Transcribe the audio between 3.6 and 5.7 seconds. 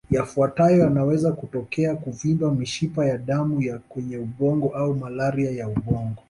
ya kwenye ubongo au malaria ya